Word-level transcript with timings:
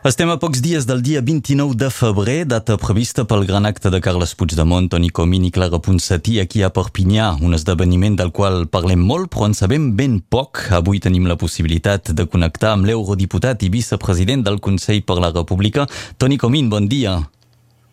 Estem 0.00 0.30
a 0.32 0.38
pocs 0.40 0.62
dies 0.64 0.86
del 0.88 1.02
dia 1.04 1.20
29 1.20 1.74
de 1.76 1.90
febrer, 1.92 2.46
data 2.48 2.78
prevista 2.80 3.26
pel 3.28 3.42
gran 3.44 3.66
acte 3.68 3.90
de 3.92 3.98
Carles 4.00 4.30
Puigdemont, 4.32 4.86
Toni 4.88 5.10
Comín 5.12 5.42
i 5.44 5.50
Clara 5.52 5.76
Ponsatí 5.76 6.38
aquí 6.40 6.62
a 6.64 6.70
Perpinyà, 6.72 7.34
un 7.44 7.52
esdeveniment 7.52 8.16
del 8.16 8.30
qual 8.32 8.64
parlem 8.72 9.02
molt 9.04 9.28
però 9.28 9.50
en 9.50 9.56
sabem 9.58 9.90
ben 9.98 10.22
poc. 10.24 10.62
Avui 10.72 11.02
tenim 11.04 11.28
la 11.28 11.36
possibilitat 11.36 12.14
de 12.16 12.24
connectar 12.24 12.70
amb 12.78 12.88
l'eurodiputat 12.88 13.60
i 13.60 13.68
vicepresident 13.68 14.46
del 14.48 14.56
Consell 14.64 15.04
per 15.04 15.18
la 15.20 15.34
República, 15.36 15.84
Toni 16.16 16.40
Comín, 16.40 16.72
bon 16.72 16.88
dia. 16.88 17.18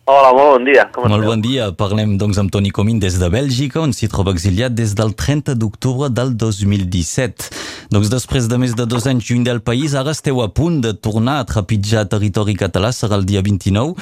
Hola, 0.08 0.30
molt 0.32 0.54
bon 0.54 0.64
dia. 0.64 0.86
Com 0.88 1.04
molt 1.12 1.26
bon 1.28 1.42
dia. 1.44 1.64
Parlem 1.76 2.14
doncs 2.16 2.38
amb 2.40 2.48
Toni 2.48 2.70
Comín 2.72 2.96
des 3.02 3.18
de 3.20 3.26
Bèlgica, 3.28 3.82
on 3.82 3.90
s'hi 3.92 4.06
troba 4.08 4.32
exiliat 4.32 4.72
des 4.72 4.94
del 4.96 5.10
30 5.12 5.52
d'octubre 5.60 6.08
del 6.08 6.30
2017. 6.32 7.50
Doncs 7.92 8.08
després 8.08 8.48
de 8.48 8.56
més 8.62 8.72
de 8.78 8.86
dos 8.88 9.04
anys 9.10 9.28
lluny 9.28 9.44
del 9.44 9.60
país, 9.60 9.92
ara 9.92 10.16
esteu 10.16 10.40
a 10.40 10.48
punt 10.48 10.80
de 10.86 10.94
tornar 10.96 11.36
a 11.42 11.44
trepitjar 11.50 12.06
territori 12.08 12.56
català, 12.56 12.88
serà 12.88 13.20
el 13.20 13.28
dia 13.28 13.44
29. 13.44 14.00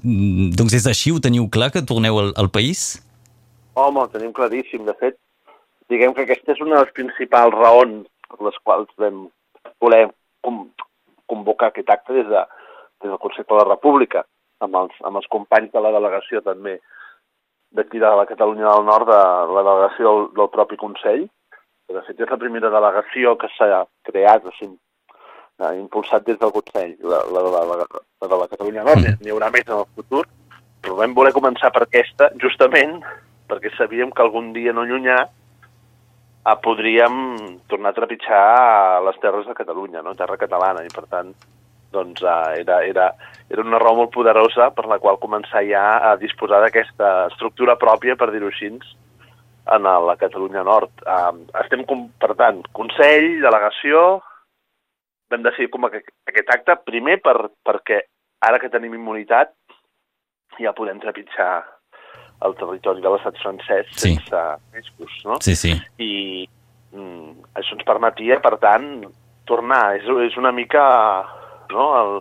Mm, 0.00 0.48
doncs 0.56 0.78
és 0.80 0.88
així, 0.88 1.12
ho 1.12 1.20
teniu 1.20 1.50
clar, 1.52 1.68
que 1.76 1.84
torneu 1.84 2.22
al, 2.22 2.32
al 2.40 2.48
país? 2.48 2.88
Home, 3.76 4.06
ho 4.06 4.08
tenim 4.08 4.32
claríssim. 4.32 4.88
De 4.88 4.96
fet, 5.04 5.20
diguem 5.92 6.16
que 6.16 6.24
aquesta 6.24 6.56
és 6.56 6.64
una 6.64 6.78
de 6.78 6.86
les 6.86 6.96
principals 6.96 7.60
raons 7.60 8.08
per 8.24 8.40
les 8.48 8.60
quals 8.64 8.88
vam 8.96 9.26
voler 9.84 10.06
convocar 11.28 11.74
aquest 11.74 11.92
acte 11.92 12.22
des, 12.22 12.24
de, 12.32 12.48
des 13.04 13.12
del 13.12 13.20
Consell 13.20 13.44
de 13.44 13.60
la 13.60 13.72
República 13.74 14.24
amb 14.64 14.78
els, 14.82 14.98
amb 15.06 15.20
els 15.20 15.28
companys 15.32 15.72
de 15.74 15.82
la 15.82 15.92
delegació 15.94 16.42
també 16.46 16.78
d'aquí 17.72 18.00
de 18.00 18.10
la 18.20 18.26
Catalunya 18.28 18.68
del 18.68 18.86
Nord, 18.86 19.08
de 19.08 19.54
la 19.56 19.64
delegació 19.64 20.08
del, 20.08 20.26
del 20.38 20.50
propi 20.52 20.78
Consell. 20.80 21.26
De 21.92 22.00
fet, 22.06 22.20
és 22.20 22.30
la 22.30 22.40
primera 22.40 22.70
delegació 22.72 23.34
que 23.40 23.50
s'ha 23.52 23.82
creat, 24.08 24.46
o 24.48 24.52
sigui, 24.56 24.76
eh, 25.60 25.74
impulsat 25.78 26.24
des 26.28 26.38
del 26.40 26.52
Consell, 26.54 26.94
la, 27.04 27.20
la, 27.32 27.42
la, 27.48 27.64
la, 27.72 27.86
la 28.22 28.30
de 28.30 28.38
la 28.42 28.48
Catalunya 28.52 28.86
Nord. 28.86 29.02
Mm. 29.02 29.20
N'hi 29.20 29.34
haurà 29.34 29.50
més 29.52 29.68
en 29.68 29.78
el 29.80 29.88
futur, 29.96 30.24
però 30.82 30.98
vam 31.00 31.14
voler 31.16 31.34
començar 31.36 31.72
per 31.74 31.86
aquesta, 31.86 32.30
justament 32.42 33.00
perquè 33.50 33.72
sabíem 33.76 34.12
que 34.14 34.24
algun 34.24 34.52
dia 34.56 34.72
no 34.72 34.86
llunyà 34.88 35.18
eh, 35.26 36.56
podríem 36.64 37.16
tornar 37.68 37.92
a 37.92 37.98
trepitjar 37.98 38.44
les 39.08 39.20
terres 39.24 39.48
de 39.48 39.56
Catalunya, 39.58 40.04
no? 40.04 40.16
terra 40.18 40.40
catalana, 40.40 40.84
i 40.86 40.92
per 40.94 41.04
tant 41.10 41.34
doncs 41.92 42.24
uh, 42.24 42.52
era, 42.58 42.80
era, 42.88 43.12
era 43.52 43.62
una 43.64 43.80
raó 43.82 43.98
molt 44.00 44.12
poderosa 44.14 44.70
per 44.76 44.86
la 44.90 44.98
qual 45.02 45.20
començar 45.22 45.62
ja 45.68 45.84
a 46.10 46.16
disposar 46.20 46.62
d'aquesta 46.64 47.12
estructura 47.30 47.78
pròpia, 47.80 48.16
per 48.16 48.30
dir-ho 48.32 48.50
així, 48.50 48.72
en 49.72 49.86
la 49.86 50.16
Catalunya 50.18 50.64
Nord. 50.66 51.04
Uh, 51.06 51.44
estem, 51.62 51.84
per 52.20 52.32
tant, 52.38 52.62
Consell, 52.76 53.42
delegació, 53.44 54.22
vam 55.32 55.44
decidir 55.44 55.70
com 55.72 55.86
aquest 55.88 56.56
acte, 56.56 56.76
primer 56.88 57.18
per, 57.24 57.36
perquè 57.64 58.02
ara 58.42 58.58
que 58.60 58.72
tenim 58.72 58.96
immunitat 58.98 59.54
ja 60.60 60.74
podem 60.76 60.98
trepitjar 61.00 61.62
el 62.46 62.56
territori 62.58 63.02
de 63.02 63.12
l'estat 63.12 63.38
francès 63.40 63.88
sí. 63.94 64.16
sense 64.16 64.42
riscos, 64.74 65.18
no? 65.28 65.38
Sí, 65.44 65.54
sí. 65.56 65.72
I 66.02 66.12
mm, 66.92 67.52
això 67.58 67.76
ens 67.78 67.86
permetia, 67.86 68.40
per 68.44 68.56
tant, 68.62 69.06
tornar. 69.48 69.94
És, 69.98 70.08
és 70.26 70.38
una 70.40 70.52
mica 70.54 70.82
no? 71.72 71.86
El, 72.00 72.20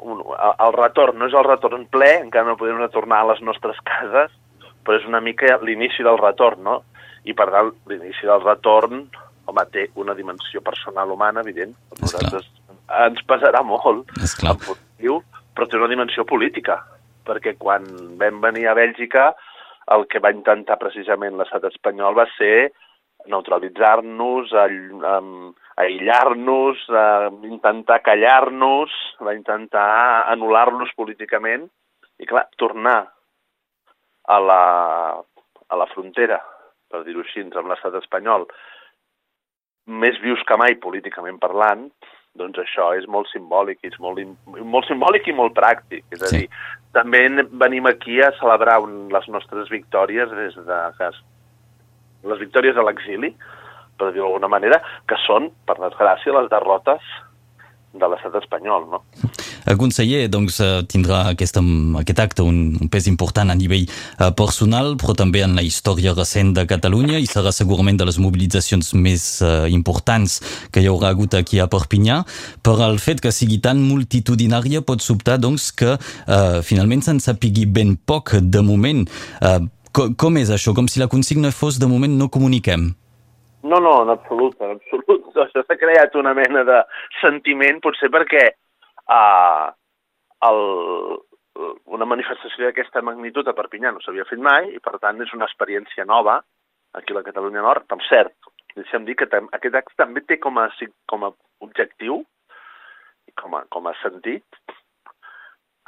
un, 0.00 0.22
el 0.50 0.76
retorn 0.76 1.18
no 1.20 1.28
és 1.28 1.36
el 1.36 1.46
retorn 1.48 1.86
ple, 1.92 2.10
encara 2.20 2.48
no 2.48 2.58
podem 2.60 2.80
retornar 2.80 3.22
a 3.24 3.32
les 3.32 3.42
nostres 3.44 3.80
cases, 3.90 4.32
però 4.84 5.00
és 5.00 5.08
una 5.08 5.22
mica 5.24 5.58
l'inici 5.64 6.06
del 6.06 6.20
retorn, 6.20 6.62
no? 6.66 6.78
I 7.28 7.36
per 7.36 7.50
tant, 7.52 7.74
l'inici 7.90 8.28
del 8.28 8.40
retorn, 8.44 9.04
home, 9.50 9.66
té 9.74 9.88
una 10.00 10.14
dimensió 10.16 10.62
personal 10.64 11.10
humana, 11.12 11.44
evident, 11.44 11.74
nosaltres 12.00 12.46
ens 13.04 13.20
pesarà 13.28 13.62
molt, 13.66 14.08
en 14.18 14.58
positiu, 14.64 15.20
però 15.54 15.68
té 15.68 15.78
una 15.78 15.90
dimensió 15.90 16.24
política, 16.26 16.80
perquè 17.28 17.54
quan 17.58 17.86
vam 18.18 18.40
venir 18.42 18.66
a 18.66 18.76
Bèlgica 18.78 19.30
el 19.94 20.06
que 20.10 20.22
va 20.22 20.32
intentar 20.34 20.78
precisament 20.80 21.36
l'estat 21.38 21.66
espanyol 21.68 22.16
va 22.18 22.26
ser 22.36 22.70
neutralitzar-nos, 23.28 24.52
aïllar-nos, 25.80 26.84
intentar 27.48 28.00
callar-nos, 28.06 28.94
va 29.20 29.34
intentar 29.36 29.88
anul·lar-nos 30.32 30.92
políticament 30.96 31.66
i, 32.20 32.26
clar, 32.28 32.46
tornar 32.60 33.00
a 34.30 34.38
la, 34.40 34.62
a 35.68 35.80
la 35.80 35.88
frontera, 35.92 36.40
per 36.90 37.04
dir-ho 37.06 37.24
així, 37.24 37.44
amb 37.44 37.70
l'estat 37.70 37.96
espanyol, 38.00 38.46
més 39.90 40.18
vius 40.22 40.42
que 40.46 40.58
mai 40.60 40.76
políticament 40.78 41.40
parlant, 41.42 41.88
doncs 42.38 42.60
això 42.62 42.92
és 42.94 43.08
molt 43.10 43.26
simbòlic, 43.32 43.80
és 43.82 43.96
molt, 43.98 44.20
molt 44.46 44.86
simbòlic 44.86 45.26
i 45.28 45.34
molt 45.34 45.56
pràctic. 45.56 46.04
És 46.14 46.22
a 46.22 46.30
sí. 46.30 46.44
dir, 46.44 46.60
també 46.94 47.24
venim 47.58 47.88
aquí 47.90 48.20
a 48.22 48.30
celebrar 48.38 48.78
un, 48.84 49.08
les 49.12 49.26
nostres 49.28 49.70
victòries 49.72 50.30
des 50.30 50.54
de 50.54 50.80
les 52.24 52.42
victòries 52.42 52.76
a 52.76 52.84
l'exili, 52.86 53.32
per 53.98 54.12
dir-ho 54.12 54.28
d'alguna 54.28 54.50
manera, 54.52 54.80
que 55.08 55.18
són, 55.26 55.50
per 55.68 55.76
desgràcia, 55.80 56.36
les 56.36 56.48
derrotes 56.52 57.04
de 57.90 58.06
l'estat 58.06 58.36
espanyol, 58.38 58.86
no? 58.90 59.00
El 59.66 59.76
conseller 59.78 60.28
doncs, 60.30 60.60
eh, 60.62 60.82
tindrà 60.88 61.24
aquesta, 61.32 61.60
aquest 62.00 62.20
acte 62.22 62.44
un, 62.46 62.76
un 62.80 62.90
pes 62.90 63.08
important 63.10 63.50
a 63.50 63.56
nivell 63.58 63.84
uh, 63.86 64.30
personal, 64.36 64.94
però 65.00 65.14
també 65.18 65.42
en 65.44 65.56
la 65.58 65.64
història 65.66 66.14
recent 66.16 66.54
de 66.56 66.64
Catalunya 66.70 67.18
i 67.20 67.28
serà 67.28 67.52
segurament 67.54 67.98
de 68.00 68.06
les 68.08 68.18
mobilitzacions 68.22 68.92
més 68.94 69.26
uh, 69.44 69.66
importants 69.70 70.38
que 70.72 70.82
hi 70.82 70.88
haurà 70.90 71.10
hagut 71.12 71.36
aquí 71.38 71.60
a 71.60 71.68
Perpinyà. 71.70 72.22
Per 72.62 72.78
el 72.86 72.98
fet 73.02 73.20
que 73.24 73.34
sigui 73.34 73.60
tan 73.62 73.82
multitudinària 73.84 74.84
pot 74.86 75.04
sobtar 75.04 75.40
doncs, 75.42 75.70
que 75.74 75.96
uh, 75.98 76.62
finalment 76.66 77.04
se'n 77.04 77.20
sapigui 77.22 77.66
ben 77.66 77.96
poc 77.98 78.36
de 78.40 78.64
moment. 78.64 79.04
Uh, 79.42 79.66
com, 79.96 80.14
com 80.14 80.38
és 80.40 80.50
això? 80.54 80.74
Com 80.76 80.88
si 80.90 81.00
la 81.02 81.10
consigna 81.12 81.52
fos 81.54 81.78
de 81.80 81.88
moment 81.90 82.16
no 82.18 82.30
comuniquem? 82.32 82.90
No, 83.62 83.78
no, 83.78 83.94
en 84.04 84.12
absolut, 84.14 84.56
en 84.60 84.76
absolut. 84.78 85.26
Això 85.44 85.64
s'ha 85.64 85.78
creat 85.80 86.16
una 86.16 86.32
mena 86.36 86.64
de 86.64 86.78
sentiment, 87.20 87.80
potser 87.84 88.08
perquè 88.12 88.44
uh, 88.50 89.66
el, 90.48 90.62
una 91.96 92.08
manifestació 92.08 92.68
d'aquesta 92.68 93.02
magnitud 93.04 93.48
a 93.48 93.56
Perpinyà 93.56 93.92
no 93.92 94.00
s'havia 94.04 94.28
fet 94.28 94.40
mai 94.40 94.70
i, 94.74 94.80
per 94.80 94.96
tant, 95.02 95.20
és 95.20 95.34
una 95.36 95.48
experiència 95.48 96.06
nova 96.08 96.40
aquí 96.96 97.14
a 97.14 97.20
la 97.20 97.26
Catalunya 97.26 97.64
Nord. 97.66 97.86
Per 97.90 98.00
cert, 98.08 98.34
deixem 98.78 99.04
dir 99.06 99.18
que 99.18 99.28
aquest 99.28 99.76
acte 99.82 99.98
també 99.98 100.24
té 100.24 100.40
com 100.40 100.58
a, 100.58 100.68
com 101.10 101.28
a 101.28 101.32
objectiu 101.66 102.22
i 103.28 103.36
com 103.36 103.54
a, 103.58 103.64
com 103.68 103.86
a 103.86 103.94
sentit 104.00 104.44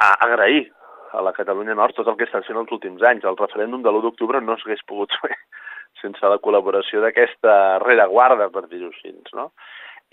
a 0.03 0.13
agrair 0.27 0.69
a 1.13 1.23
la 1.25 1.35
Catalunya 1.37 1.77
Nord 1.79 1.97
tot 1.97 2.09
el 2.09 2.17
que 2.19 2.27
estan 2.29 2.45
fent 2.47 2.59
els 2.61 2.73
últims 2.75 3.03
anys. 3.05 3.27
El 3.29 3.39
referèndum 3.39 3.85
de 3.85 3.93
l'1 3.93 4.03
d'octubre 4.07 4.41
no 4.41 4.57
s'hagués 4.59 4.83
pogut 4.89 5.15
fer 5.21 5.37
sense 6.03 6.33
la 6.33 6.41
col·laboració 6.43 7.03
d'aquesta 7.05 7.79
rereguarda, 7.85 8.49
per 8.55 8.67
dir-ho 8.69 8.91
així, 8.91 9.15
no? 9.37 9.51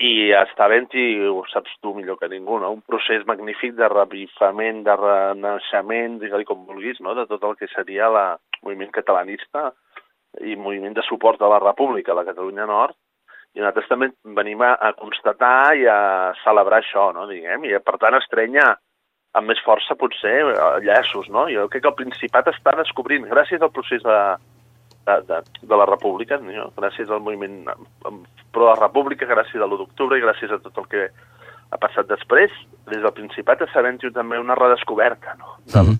I 0.00 0.30
està 0.32 0.64
havent-hi, 0.64 1.04
ho 1.28 1.42
saps 1.50 1.74
tu 1.84 1.92
millor 1.92 2.16
que 2.16 2.28
ningú, 2.32 2.56
no? 2.62 2.70
un 2.72 2.80
procés 2.88 3.26
magnífic 3.28 3.74
de 3.76 3.88
revifament, 3.92 4.80
de 4.86 4.94
renaixement, 4.96 6.16
digue-li 6.22 6.48
com 6.48 6.62
vulguis, 6.64 7.02
no? 7.04 7.12
de 7.18 7.26
tot 7.28 7.44
el 7.44 7.58
que 7.60 7.68
seria 7.74 8.08
el 8.08 8.16
moviment 8.64 8.94
catalanista 8.94 9.66
i 10.40 10.56
moviment 10.56 10.96
de 10.96 11.04
suport 11.04 11.42
a 11.44 11.50
la 11.52 11.60
República, 11.60 12.14
a 12.14 12.20
la 12.20 12.24
Catalunya 12.24 12.64
Nord, 12.70 12.96
i 13.52 13.60
nosaltres 13.60 13.90
també 13.90 14.08
venim 14.38 14.62
a, 14.64 14.72
a 14.80 14.94
constatar 14.96 15.74
i 15.76 15.84
a 15.90 16.00
celebrar 16.46 16.80
això, 16.80 17.10
no? 17.12 17.26
diguem, 17.28 17.68
i 17.68 17.76
per 17.84 17.98
tant 18.00 18.16
estrenya 18.16 18.70
amb 19.38 19.46
més 19.46 19.60
força 19.62 19.94
potser 19.94 20.36
llaços, 20.82 21.28
no? 21.30 21.46
Jo 21.52 21.68
crec 21.70 21.84
que 21.84 21.90
el 21.92 21.98
Principat 21.98 22.50
està 22.50 22.74
descobrint, 22.78 23.28
gràcies 23.30 23.62
al 23.62 23.70
procés 23.74 24.02
de, 24.02 24.18
de, 25.06 25.16
de, 25.28 25.40
de 25.62 25.76
la 25.76 25.86
República, 25.86 26.38
no? 26.42 26.70
gràcies 26.76 27.10
al 27.10 27.22
moviment 27.22 27.62
pro 28.52 28.66
la 28.66 28.78
República, 28.80 29.28
gràcies 29.30 29.62
a 29.62 29.68
l'1 29.68 29.78
d'octubre 29.80 30.18
i 30.18 30.24
gràcies 30.24 30.52
a 30.52 30.58
tot 30.64 30.82
el 30.82 30.88
que 30.90 31.06
ha 31.70 31.78
passat 31.78 32.08
després, 32.10 32.50
des 32.90 33.02
del 33.02 33.14
Principat 33.14 33.62
està 33.66 33.80
havent 33.80 34.00
també 34.14 34.38
una 34.38 34.58
redescoberta 34.58 35.36
no? 35.38 35.56
d'una 35.66 35.82
mm 35.84 35.98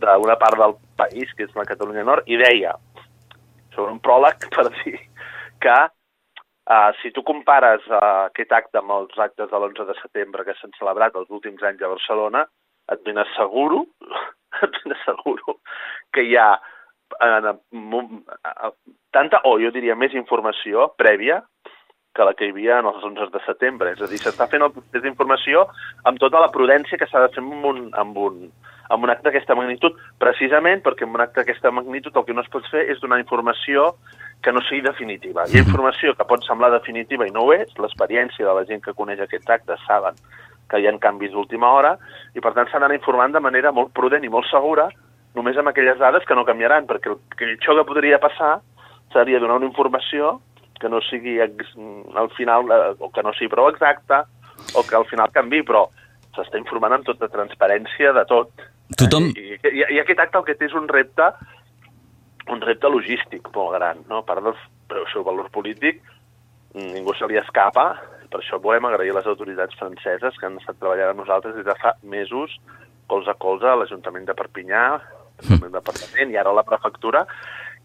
-hmm. 0.00 0.38
part 0.38 0.58
del 0.58 0.74
país, 0.96 1.32
que 1.34 1.44
és 1.44 1.54
la 1.54 1.64
Catalunya 1.64 2.02
Nord, 2.02 2.24
i 2.26 2.36
deia, 2.36 2.74
sobre 3.74 3.92
un 3.92 4.00
pròleg 4.00 4.48
per 4.56 4.68
dir 4.82 4.98
que 5.60 5.78
uh, 6.70 6.90
si 7.00 7.10
tu 7.12 7.22
compares 7.22 7.80
uh, 7.86 8.26
aquest 8.26 8.52
acte 8.52 8.78
amb 8.78 8.90
els 8.90 9.18
actes 9.18 9.50
de 9.50 9.56
l'11 9.56 9.86
de 9.86 9.94
setembre 10.02 10.44
que 10.44 10.54
s'han 10.54 10.74
celebrat 10.78 11.14
els 11.14 11.30
últims 11.30 11.62
anys 11.62 11.82
a 11.82 11.88
Barcelona, 11.88 12.46
et 12.92 13.04
ben 13.06 13.18
asseguro, 13.22 13.86
et 14.64 14.82
ben 14.82 14.96
asseguro 14.96 15.58
que 16.12 16.26
hi 16.26 16.36
ha 16.36 16.50
eh, 17.20 17.54
tanta, 19.12 19.42
o 19.48 19.58
jo 19.62 19.72
diria 19.74 19.96
més 19.98 20.14
informació 20.18 20.90
prèvia 20.98 21.42
que 22.12 22.24
la 22.24 22.34
que 22.34 22.44
hi 22.44 22.52
havia 22.52 22.78
en 22.82 22.88
els 22.90 23.04
11 23.04 23.30
de 23.32 23.40
setembre. 23.46 23.94
És 23.94 24.02
a 24.04 24.08
dir, 24.10 24.20
s'està 24.20 24.48
fent 24.52 24.64
el 24.64 24.72
procés 24.74 25.02
d'informació 25.04 25.64
amb 26.08 26.20
tota 26.20 26.42
la 26.42 26.50
prudència 26.52 26.98
que 27.00 27.08
s'ha 27.08 27.24
de 27.24 27.30
fer 27.32 27.40
amb 27.40 27.64
un, 27.70 27.86
amb 27.96 28.18
un, 28.20 28.42
amb 28.92 29.06
un 29.06 29.12
acte 29.12 29.28
d'aquesta 29.28 29.56
magnitud, 29.56 29.96
precisament 30.20 30.82
perquè 30.84 31.06
amb 31.06 31.16
un 31.16 31.24
acte 31.24 31.40
d'aquesta 31.40 31.72
magnitud 31.72 32.16
el 32.16 32.26
que 32.28 32.36
no 32.36 32.44
es 32.44 32.52
pot 32.52 32.68
fer 32.68 32.84
és 32.92 33.00
donar 33.00 33.20
informació 33.22 33.94
que 34.44 34.52
no 34.52 34.60
sigui 34.66 34.84
definitiva. 34.84 35.46
Hi 35.48 35.60
ha 35.60 35.64
informació 35.64 36.12
que 36.18 36.28
pot 36.28 36.44
semblar 36.44 36.72
definitiva 36.74 37.26
i 37.26 37.32
no 37.32 37.46
ho 37.46 37.56
és, 37.56 37.72
l'experiència 37.80 38.44
de 38.44 38.56
la 38.58 38.66
gent 38.68 38.84
que 38.84 38.96
coneix 38.98 39.22
aquest 39.24 39.48
acte 39.48 39.78
saben 39.86 40.18
que 40.70 40.80
hi 40.80 40.86
ha 40.88 40.92
canvis 40.98 41.32
d'última 41.32 41.70
hora, 41.76 41.96
i 42.34 42.40
per 42.40 42.54
tant 42.56 42.70
s'han 42.70 42.84
d'anar 42.84 42.98
informant 42.98 43.34
de 43.34 43.42
manera 43.44 43.72
molt 43.72 43.92
prudent 43.96 44.24
i 44.24 44.32
molt 44.32 44.48
segura, 44.50 44.88
només 45.36 45.56
amb 45.56 45.72
aquelles 45.72 45.98
dades 45.98 46.24
que 46.28 46.36
no 46.36 46.46
canviaran, 46.48 46.86
perquè 46.86 47.12
el 47.12 47.18
que 47.36 47.50
això 47.54 47.76
que 47.76 47.88
podria 47.88 48.20
passar 48.20 48.58
seria 49.12 49.40
donar 49.40 49.60
una 49.60 49.68
informació 49.68 50.38
que 50.80 50.88
no 50.88 51.00
sigui 51.06 51.38
al 51.40 52.30
final, 52.36 52.70
eh, 52.72 52.94
o 52.98 53.10
que 53.14 53.22
no 53.22 53.32
sigui 53.36 53.52
prou 53.52 53.68
exacta, 53.70 54.24
o 54.74 54.82
que 54.82 54.96
al 54.98 55.06
final 55.06 55.30
canvi, 55.32 55.62
però 55.62 55.86
s'està 56.34 56.58
informant 56.58 56.96
amb 56.96 57.06
tota 57.06 57.28
transparència 57.30 58.12
de 58.16 58.24
tot. 58.28 58.64
Tothom... 58.98 59.30
I, 59.36 59.58
i, 59.70 59.84
I 59.96 60.00
aquest 60.02 60.24
acte 60.24 60.40
el 60.40 60.48
que 60.48 60.56
té 60.58 60.66
és 60.66 60.74
un 60.78 60.88
repte 60.90 61.28
un 62.50 62.60
repte 62.60 62.88
logístic 62.90 63.48
molt 63.54 63.76
gran, 63.76 64.02
no? 64.08 64.22
A 64.22 64.26
part 64.26 64.42
del 64.42 65.06
seu 65.12 65.24
valor 65.26 65.50
polític, 65.54 66.00
ningú 66.74 67.14
se 67.14 67.28
li 67.30 67.38
escapa, 67.38 67.92
per 68.32 68.40
això 68.40 68.58
volem 68.62 68.88
agrair 68.88 69.12
a 69.12 69.18
les 69.20 69.28
autoritats 69.28 69.76
franceses 69.78 70.38
que 70.38 70.48
han 70.48 70.56
estat 70.60 70.78
treballant 70.80 71.12
amb 71.12 71.22
nosaltres 71.22 71.58
des 71.58 71.66
de 71.68 71.76
fa 71.80 71.94
mesos, 72.02 72.56
colze 73.12 73.30
a 73.30 73.36
colze, 73.36 73.68
a 73.68 73.76
l'Ajuntament 73.76 74.24
de 74.28 74.36
Perpinyà, 74.38 74.86
el 75.50 75.68
departament 75.74 76.32
i 76.32 76.38
ara 76.40 76.54
la 76.56 76.64
prefectura, 76.64 77.26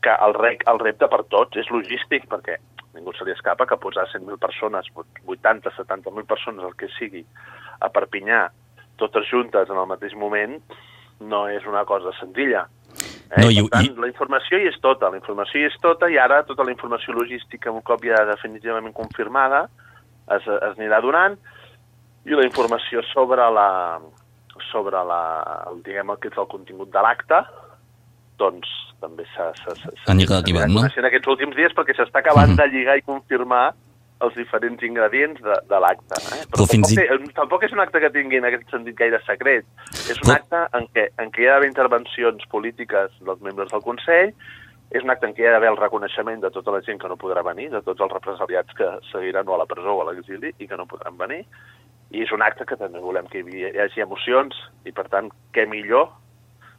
que 0.02 0.14
el, 0.14 0.36
rec, 0.38 0.64
el 0.72 0.80
repte 0.80 1.10
per 1.12 1.24
tots 1.32 1.60
és 1.60 1.70
logístic, 1.74 2.28
perquè 2.32 2.58
ningú 2.98 3.14
se 3.14 3.26
li 3.28 3.34
escapa 3.34 3.68
que 3.70 3.78
posar 3.82 4.08
100.000 4.10 4.40
persones, 4.42 4.88
80, 5.26 5.74
70.000 5.78 6.26
persones, 6.30 6.66
el 6.66 6.76
que 6.80 6.90
sigui, 6.96 7.24
a 7.80 7.92
Perpinyà, 7.94 8.48
totes 8.98 9.28
juntes 9.30 9.70
en 9.70 9.78
el 9.78 9.90
mateix 9.90 10.16
moment, 10.18 10.58
no 11.22 11.46
és 11.50 11.66
una 11.70 11.84
cosa 11.86 12.14
senzilla. 12.20 12.66
Eh? 13.28 13.44
No, 13.44 13.50
i, 13.52 13.60
per 13.66 13.74
tant, 13.76 13.90
i... 13.90 13.94
la 14.06 14.10
informació 14.10 14.62
hi 14.62 14.70
és 14.72 14.80
tota, 14.82 15.12
la 15.12 15.20
informació 15.20 15.62
hi 15.62 15.68
és 15.70 15.78
tota, 15.84 16.10
i 16.10 16.18
ara 16.22 16.42
tota 16.48 16.66
la 16.66 16.74
informació 16.74 17.14
logística, 17.18 17.74
un 17.74 17.84
cop 17.86 18.06
ja 18.06 18.24
definitivament 18.30 18.96
confirmada, 18.98 19.68
es, 20.36 20.48
es 20.48 20.78
anirà 20.78 21.02
donant, 21.04 21.38
i 22.28 22.36
la 22.36 22.46
informació 22.46 23.02
sobre 23.14 23.48
la, 23.56 23.70
sobre 24.72 25.04
la, 25.08 25.22
el, 25.72 25.82
diguem, 25.86 26.12
el 26.12 26.20
que 26.20 26.32
és 26.32 26.38
el 26.38 26.50
contingut 26.52 26.92
de 26.92 27.04
l'acte, 27.06 27.42
doncs 28.42 28.70
també 29.02 29.26
s'anirà 29.34 30.42
arribant, 30.42 30.74
no? 30.74 30.86
en 30.88 31.10
aquests 31.10 31.30
últims 31.30 31.58
dies 31.58 31.76
perquè 31.78 31.96
s'està 31.98 32.24
acabant 32.24 32.52
mm 32.52 32.58
-hmm. 32.58 32.64
de 32.64 32.74
lligar 32.74 32.98
i 32.98 33.06
confirmar 33.06 33.66
els 34.26 34.34
diferents 34.34 34.82
ingredients 34.82 35.42
de, 35.42 35.56
de 35.70 35.80
l'acte. 35.80 36.18
Eh? 36.18 36.46
Però, 36.50 36.64
Però 36.64 36.66
fins 36.72 36.94
tampoc, 36.94 37.28
i... 37.30 37.34
tampoc 37.40 37.64
és 37.68 37.74
un 37.76 37.82
acte 37.84 38.00
que 38.02 38.10
tingui 38.16 38.38
en 38.38 38.48
aquest 38.50 38.70
sentit 38.74 38.96
gaire 38.98 39.20
secret. 39.26 39.66
És 40.10 40.18
un 40.18 40.32
Però... 40.32 40.38
acte 40.40 40.64
en 40.80 40.88
què, 40.94 41.04
en 41.22 41.30
què 41.34 41.44
hi 41.44 41.48
ha 41.48 41.54
d'haver 41.54 41.70
intervencions 41.70 42.48
polítiques 42.54 43.12
dels 43.22 43.42
membres 43.46 43.70
del 43.74 43.86
Consell, 43.86 44.34
és 44.92 45.04
un 45.04 45.12
acte 45.12 45.28
en 45.28 45.34
què 45.36 45.44
hi 45.44 45.50
ha 45.50 45.56
d'haver 45.56 45.72
el 45.74 45.80
reconeixement 45.80 46.44
de 46.44 46.52
tota 46.54 46.72
la 46.72 46.82
gent 46.86 47.02
que 47.02 47.10
no 47.12 47.20
podrà 47.20 47.44
venir, 47.44 47.70
de 47.74 47.82
tots 47.84 48.04
els 48.04 48.14
represaliats 48.14 48.78
que 48.78 48.88
seguiran 49.12 49.50
o 49.50 49.56
a 49.56 49.62
la 49.64 49.68
presó 49.70 49.98
o 49.98 50.04
a 50.04 50.08
l'exili 50.12 50.54
i 50.58 50.68
que 50.68 50.80
no 50.80 50.88
podran 50.88 51.20
venir, 51.20 51.44
i 52.16 52.24
és 52.24 52.32
un 52.32 52.46
acte 52.46 52.66
que 52.66 52.80
també 52.80 53.04
volem 53.04 53.28
que 53.28 53.44
hi 53.44 53.68
hagi 53.84 54.06
emocions, 54.06 54.56
i 54.88 54.96
per 54.96 55.10
tant, 55.12 55.28
què 55.52 55.68
millor 55.68 56.08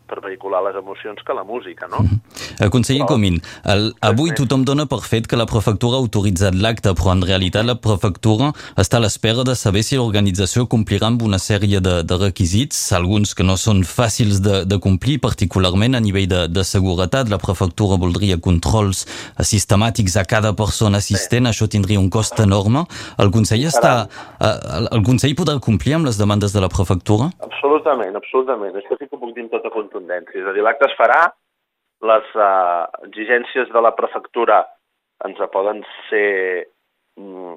per 0.09 0.23
vehicular 0.25 0.65
les 0.65 0.81
emocions 0.81 1.21
que 1.23 1.37
la 1.37 1.45
música, 1.45 1.91
no? 1.93 2.01
Mm. 2.01 2.48
Conseller 2.67 3.07
Comín, 3.07 3.39
el, 3.71 3.93
avui 4.03 4.33
tothom 4.35 4.65
dona 4.67 4.89
per 4.91 4.99
fet 5.07 5.29
que 5.31 5.39
la 5.39 5.47
prefectura 5.47 5.97
ha 5.97 6.03
autoritzat 6.03 6.57
l'acte, 6.59 6.91
però 6.99 7.15
en 7.15 7.23
realitat 7.23 7.67
la 7.67 7.77
prefectura 7.79 8.51
està 8.81 8.99
a 8.99 9.05
l'espera 9.05 9.45
de 9.47 9.55
saber 9.59 9.85
si 9.87 9.99
l'organització 9.99 10.67
complirà 10.67 11.07
amb 11.13 11.23
una 11.23 11.39
sèrie 11.39 11.81
de, 11.85 12.01
de 12.03 12.19
requisits, 12.19 12.81
alguns 12.99 13.35
que 13.39 13.47
no 13.47 13.57
són 13.61 13.85
fàcils 13.87 14.43
de, 14.43 14.65
de 14.67 14.81
complir, 14.83 15.21
particularment 15.23 15.95
a 15.95 16.03
nivell 16.03 16.29
de, 16.31 16.43
de 16.51 16.67
seguretat. 16.67 17.31
La 17.31 17.39
prefectura 17.43 17.99
voldria 18.01 18.41
controls 18.43 19.05
sistemàtics 19.39 20.19
a 20.19 20.27
cada 20.29 20.55
persona 20.59 20.99
assistent, 20.99 21.47
sí. 21.47 21.55
això 21.55 21.71
tindria 21.71 22.03
un 22.03 22.11
cost 22.11 22.41
enorme. 22.43 22.85
El 23.23 23.33
Consell, 23.35 23.67
està, 23.71 24.09
el, 24.43 24.91
el 24.99 25.05
Consell 25.07 25.37
podrà 25.39 25.59
complir 25.63 25.99
amb 25.99 26.11
les 26.11 26.19
demandes 26.19 26.55
de 26.55 26.65
la 26.65 26.71
prefectura? 26.73 27.31
Absolutament, 27.47 28.19
absolutament. 28.19 28.75
Això 28.79 28.99
sí 28.99 29.07
que 29.07 29.19
puc 29.19 29.35
dir 29.37 29.47
amb 29.47 29.55
tota 29.55 29.71
contundència. 29.75 30.43
És 30.43 30.49
a 30.49 30.57
dir, 30.57 30.65
l'acte 30.67 30.89
es 30.91 30.97
farà, 30.99 31.29
les 32.07 32.35
uh, 32.39 32.87
exigències 33.07 33.71
de 33.75 33.81
la 33.83 33.95
prefectura 33.99 34.63
ens 35.27 35.41
poden 35.53 35.83
ser, 36.09 36.69
mm, 37.19 37.57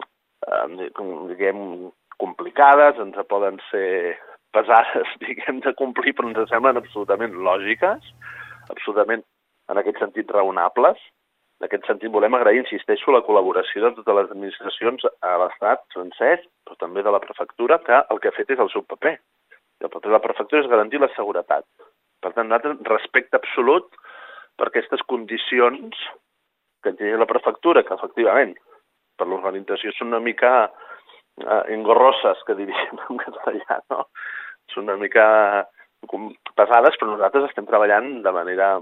diguem, 1.30 1.92
complicades, 2.22 2.98
ens 3.02 3.18
poden 3.30 3.60
ser 3.70 4.18
pesades, 4.54 5.10
diguem, 5.26 5.62
de 5.66 5.74
complir, 5.78 6.16
però 6.18 6.32
ens 6.32 6.50
semblen 6.50 6.80
absolutament 6.82 7.38
lògiques, 7.46 8.14
absolutament, 8.70 9.26
en 9.70 9.82
aquest 9.82 10.02
sentit, 10.02 10.32
raonables. 10.34 11.00
En 11.62 11.68
aquest 11.68 11.86
sentit, 11.86 12.10
volem 12.10 12.34
agrair, 12.34 12.64
insisteixo, 12.64 13.14
la 13.14 13.22
col·laboració 13.22 13.84
de 13.84 13.94
totes 14.00 14.18
les 14.18 14.32
administracions 14.34 15.06
a 15.22 15.36
l'Estat 15.44 15.84
francès, 15.94 16.48
però 16.66 16.80
també 16.82 17.04
de 17.06 17.14
la 17.14 17.22
prefectura, 17.22 17.78
que 17.86 18.02
el 18.02 18.22
que 18.22 18.32
ha 18.32 18.38
fet 18.38 18.50
és 18.56 18.64
el 18.64 18.72
seu 18.74 18.82
paper. 18.90 19.14
El 19.82 19.90
paper 19.90 20.10
de 20.10 20.16
la 20.16 20.24
prefectura 20.26 20.64
és 20.64 20.72
garantir 20.72 21.02
la 21.02 21.12
seguretat. 21.14 21.68
Per 22.22 22.34
tant, 22.34 22.50
nosaltres 22.50 22.82
respecte 22.90 23.38
absolut 23.38 23.94
per 24.60 24.70
aquestes 24.70 25.04
condicions 25.10 25.98
que 26.82 26.94
té 26.98 27.12
la 27.18 27.30
prefectura, 27.30 27.84
que 27.86 27.96
efectivament 27.96 28.56
per 29.18 29.28
l'organització 29.30 29.94
són 29.94 30.14
una 30.14 30.22
mica 30.24 30.54
eh, 30.66 31.62
engorroses, 31.76 32.42
que 32.48 32.58
diríem 32.58 33.04
en 33.10 33.22
castellà, 33.22 33.82
no? 33.94 34.08
Són 34.74 34.88
una 34.88 34.98
mica 35.02 35.28
pesades, 36.58 36.98
però 36.98 37.12
nosaltres 37.12 37.50
estem 37.50 37.68
treballant 37.70 38.22
de 38.26 38.34
manera 38.34 38.74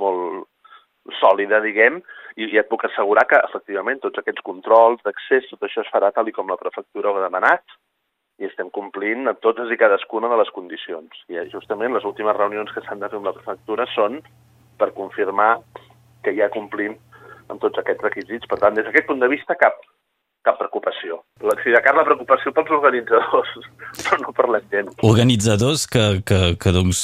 molt 0.00 0.48
sòlida, 1.20 1.60
diguem, 1.62 2.00
i, 2.34 2.48
i 2.48 2.58
et 2.58 2.68
puc 2.70 2.86
assegurar 2.88 3.26
que, 3.30 3.38
efectivament, 3.48 4.00
tots 4.02 4.18
aquests 4.18 4.42
controls 4.46 5.02
d'accés, 5.04 5.46
tot 5.50 5.66
això 5.66 5.84
es 5.84 5.90
farà 5.92 6.10
tal 6.14 6.30
com 6.34 6.50
la 6.50 6.58
prefectura 6.60 7.12
ho 7.12 7.20
ha 7.20 7.26
demanat, 7.26 7.62
i 8.42 8.48
estem 8.48 8.70
complint 8.74 9.28
a 9.30 9.36
totes 9.38 9.70
i 9.70 9.78
cadascuna 9.78 10.30
de 10.32 10.40
les 10.40 10.50
condicions. 10.56 11.20
I 11.30 11.44
justament 11.52 11.94
les 11.94 12.06
últimes 12.08 12.34
reunions 12.34 12.72
que 12.74 12.82
s'han 12.82 13.04
de 13.04 13.10
fer 13.12 13.20
amb 13.20 13.28
la 13.30 13.36
prefectura 13.36 13.86
són 13.92 14.18
per 14.78 14.92
confirmar 14.96 15.58
que 16.24 16.34
ja 16.36 16.50
complim 16.52 16.96
amb 17.52 17.60
tots 17.60 17.80
aquests 17.80 18.04
requisits. 18.06 18.48
Per 18.48 18.58
tant, 18.60 18.76
des 18.76 18.86
d'aquest 18.86 19.08
punt 19.10 19.20
de 19.22 19.30
vista, 19.30 19.56
cap, 19.60 19.80
cap 20.44 20.58
preocupació. 20.60 21.22
Si 21.64 21.72
de 21.72 21.80
cara 21.84 22.02
la 22.02 22.04
preocupació 22.04 22.52
pels 22.52 22.70
organitzadors, 22.76 23.50
però 24.02 24.18
no 24.20 24.32
per 24.36 24.46
la 24.52 24.60
gent. 24.72 24.90
Organitzadors 25.06 25.86
que, 25.90 26.04
que, 26.28 26.40
que 26.60 26.72
doncs, 26.74 27.02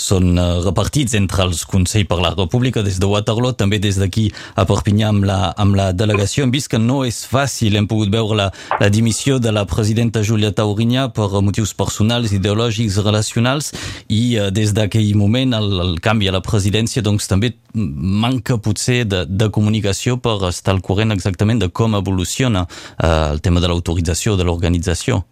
són 0.00 0.30
uh, 0.40 0.62
repartits 0.64 1.16
entre 1.18 1.44
els 1.44 1.64
Consell 1.68 2.06
per 2.08 2.18
la 2.22 2.32
República 2.34 2.84
des 2.86 2.98
de 3.02 3.08
Waterloo, 3.10 3.56
també 3.60 3.80
des 3.82 3.98
d'aquí 4.00 4.28
a 4.56 4.64
Perpinyà 4.68 5.10
amb 5.12 5.28
la, 5.28 5.38
amb 5.56 5.76
la 5.78 5.90
delegació. 5.96 6.46
Hem 6.46 6.54
vist 6.54 6.70
que 6.72 6.80
no 6.80 7.02
és 7.08 7.22
fàcil, 7.28 7.76
hem 7.76 7.88
pogut 7.90 8.12
veure 8.12 8.38
la, 8.40 8.48
la 8.80 8.90
dimissió 8.92 9.38
de 9.42 9.52
la 9.52 9.66
presidenta 9.68 10.24
Julia 10.24 10.52
Taurinyà 10.56 11.10
per 11.16 11.28
motius 11.44 11.74
personals, 11.76 12.32
ideològics, 12.36 13.00
relacionals, 13.04 13.72
i 14.08 14.38
uh, 14.40 14.48
des 14.54 14.72
d'aquell 14.76 15.12
moment 15.20 15.56
el, 15.60 15.70
el 15.84 15.94
canvi 16.04 16.30
a 16.30 16.36
la 16.38 16.44
presidència 16.44 17.04
doncs, 17.04 17.28
també 17.28 17.52
manca 17.76 18.56
potser 18.62 19.02
de, 19.04 19.24
de 19.28 19.50
comunicació 19.52 20.16
per 20.22 20.38
estar 20.48 20.72
al 20.72 20.80
corrent 20.84 21.12
exactament 21.12 21.60
de 21.60 21.68
com 21.68 21.96
evoluciona 21.98 22.45
eh, 22.54 23.32
el 23.32 23.42
tema 23.42 23.60
de 23.60 23.68
l'autorització, 23.72 24.36
de 24.36 24.46
l'organització. 24.46 25.24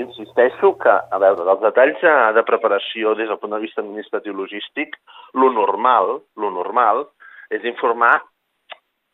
Insisteixo 0.00 0.72
que, 0.80 0.96
a 1.12 1.18
veure, 1.20 1.44
dels 1.44 1.60
detalls 1.60 2.02
de 2.36 2.44
preparació 2.48 3.12
des 3.18 3.28
del 3.28 3.38
punt 3.42 3.52
de 3.52 3.60
vista 3.60 3.82
administratiu 3.82 4.32
logístic, 4.32 4.96
lo 5.34 5.52
normal, 5.52 6.20
lo 6.40 6.50
normal 6.54 7.04
és 7.50 7.66
informar 7.68 8.16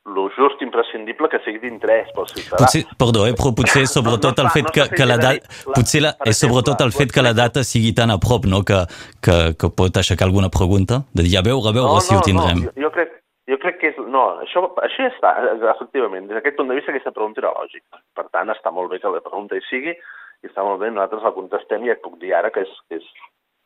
lo 0.06 0.28
just 0.30 0.62
imprescindible 0.62 1.26
que 1.28 1.40
sigui 1.42 1.58
d'interès 1.64 2.12
pel 2.14 2.28
ciutadà. 2.30 2.60
Potser, 2.62 2.84
perdó, 3.00 3.24
eh, 3.26 3.34
però 3.34 3.50
potser 3.58 3.82
és 3.82 3.90
sobretot 3.90 4.38
el 4.38 4.50
fet 4.54 4.68
que, 4.70 4.84
que 4.92 5.06
la 5.08 5.16
data... 5.18 5.56
Potser 5.72 6.04
la, 6.04 6.12
és 6.30 6.38
sobretot 6.38 6.84
el 6.84 6.94
fet 6.94 7.10
que 7.14 7.24
la 7.26 7.32
data 7.34 7.64
sigui 7.66 7.90
tan 7.96 8.14
a 8.14 8.18
prop, 8.22 8.46
no?, 8.46 8.62
que, 8.62 8.84
que, 9.18 9.36
que 9.58 9.70
pot 9.74 9.98
aixecar 9.98 10.28
alguna 10.28 10.52
pregunta, 10.54 11.02
de 11.10 11.26
dir, 11.26 11.34
a 11.40 11.42
veure, 11.42 11.72
a 11.72 11.74
veure 11.74 11.98
no, 11.98 12.04
si 12.04 12.14
no, 12.14 12.20
ho 12.20 12.26
tindrem. 12.28 12.62
No, 12.62 12.70
jo, 12.70 12.86
jo, 12.86 12.92
crec, 12.94 13.15
jo 13.50 13.58
crec 13.62 13.78
que 13.80 13.92
és... 13.92 13.98
No, 14.10 14.24
això, 14.42 14.64
això 14.82 15.06
ja 15.06 15.12
està, 15.12 15.32
efectivament. 15.72 16.26
Des 16.26 16.38
d'aquest 16.38 16.58
punt 16.58 16.70
de 16.72 16.78
vista 16.78 16.92
aquesta 16.92 17.14
pregunta 17.14 17.42
era 17.42 17.54
lògica. 17.54 18.02
Per 18.18 18.26
tant, 18.34 18.50
està 18.52 18.72
molt 18.74 18.90
bé 18.90 19.00
que 19.02 19.12
la 19.12 19.22
pregunta 19.24 19.58
hi 19.58 19.64
sigui 19.68 19.94
i 19.94 20.50
està 20.50 20.64
molt 20.66 20.82
bé, 20.82 20.90
nosaltres 20.90 21.24
la 21.24 21.34
contestem 21.36 21.86
i 21.86 21.92
et 21.94 22.02
puc 22.04 22.18
dir 22.22 22.34
ara 22.36 22.50
que 22.54 22.66
és, 22.66 22.72
que 22.90 22.98
és 23.00 23.06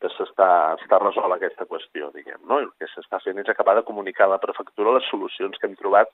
que 0.01 0.09
s'està 0.15 0.49
està 0.79 0.97
resolt 1.01 1.35
aquesta 1.35 1.67
qüestió, 1.69 2.09
diguem, 2.15 2.39
no? 2.49 2.59
I 2.61 2.65
el 2.65 2.71
que 2.81 2.89
s'està 2.89 3.19
fent 3.21 3.41
és 3.41 3.49
acabar 3.51 3.75
de 3.77 3.85
comunicar 3.85 4.25
a 4.27 4.33
la 4.35 4.41
prefectura 4.41 4.95
les 4.95 5.09
solucions 5.11 5.57
que 5.57 5.69
hem 5.69 5.77
trobat 5.77 6.09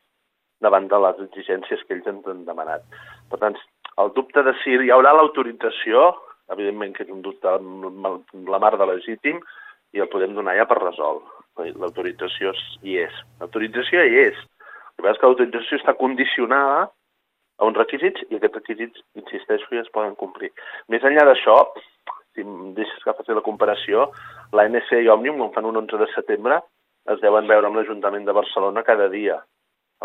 davant 0.64 0.90
de 0.92 1.00
les 1.04 1.22
exigències 1.28 1.84
que 1.86 1.96
ells 1.96 2.10
ens 2.12 2.28
han 2.28 2.44
demanat. 2.48 2.84
Per 3.32 3.40
tant, 3.44 3.56
el 4.04 4.12
dubte 4.18 4.44
de 4.44 4.54
si 4.64 4.76
hi 4.76 4.92
haurà 4.94 5.14
l'autorització, 5.16 6.10
evidentment 6.54 6.96
que 6.98 7.06
és 7.06 7.14
un 7.14 7.24
dubte 7.24 7.56
la 8.52 8.62
mar 8.64 8.74
de 8.80 8.90
legítim, 8.92 9.40
i 9.96 10.04
el 10.04 10.12
podem 10.12 10.36
donar 10.36 10.58
ja 10.58 10.68
per 10.68 10.82
resolt. 10.82 11.24
L'autorització 11.58 12.54
hi 12.86 13.00
és. 13.02 13.18
L'autorització 13.42 14.04
hi 14.06 14.22
és. 14.28 14.40
El 14.98 15.06
que 15.06 15.12
és 15.12 15.20
que 15.20 15.30
l'autorització 15.30 15.80
està 15.80 15.94
condicionada 15.98 16.88
a 17.58 17.66
uns 17.66 17.78
requisits 17.78 18.24
i 18.30 18.38
aquests 18.38 18.60
requisits, 18.60 19.04
insisteixo, 19.18 19.70
ja 19.74 19.84
es 19.84 19.94
poden 19.94 20.16
complir. 20.20 20.52
Més 20.94 21.06
enllà 21.06 21.26
d'això, 21.26 21.58
si 22.36 22.46
em 22.46 22.74
deixes 22.78 23.04
que 23.04 23.16
faci 23.18 23.34
la 23.34 23.46
comparació, 23.46 24.12
la 24.54 24.68
NC 24.70 25.02
i 25.02 25.12
Òmnium, 25.14 25.42
quan 25.42 25.54
fan 25.56 25.70
un 25.70 25.82
11 25.84 26.02
de 26.04 26.10
setembre, 26.14 26.62
es 27.14 27.22
deuen 27.24 27.48
veure 27.50 27.70
amb 27.70 27.80
l'Ajuntament 27.80 28.26
de 28.28 28.36
Barcelona 28.36 28.86
cada 28.86 29.08
dia 29.10 29.40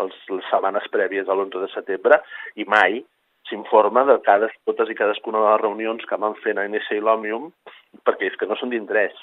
els, 0.01 0.15
les 0.29 0.45
setmanes 0.49 0.87
prèvies 0.93 1.27
a 1.27 1.35
l'11 1.35 1.65
de 1.65 1.69
setembre 1.73 2.21
i 2.57 2.65
mai 2.65 3.01
s'informa 3.49 4.05
de 4.07 4.17
cada, 4.25 4.49
totes 4.69 4.89
i 4.89 4.97
cadascuna 4.97 5.41
de 5.43 5.49
les 5.51 5.61
reunions 5.61 6.05
que 6.09 6.19
van 6.25 6.37
fent 6.45 6.57
a 6.57 6.65
NSA 6.69 6.97
i 6.97 7.03
l'Òmnium, 7.03 7.51
perquè 8.07 8.31
és 8.31 8.37
que 8.39 8.47
no 8.49 8.57
són 8.57 8.71
d'interès 8.71 9.13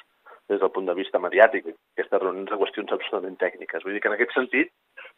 des 0.50 0.61
del 0.61 0.73
punt 0.75 0.88
de 0.88 0.97
vista 0.99 1.21
mediàtic, 1.23 1.69
aquestes 1.95 2.23
reunions 2.23 2.50
de 2.50 2.59
qüestions 2.59 2.92
absolutament 2.92 3.38
tècniques. 3.38 3.85
Vull 3.85 3.95
dir 3.95 4.02
que 4.02 4.11
en 4.11 4.16
aquest 4.16 4.35
sentit 4.35 4.73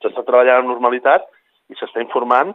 s'està 0.04 0.24
treballant 0.28 0.62
amb 0.62 0.72
normalitat 0.74 1.24
i 1.72 1.78
s'està 1.78 2.04
informant 2.04 2.52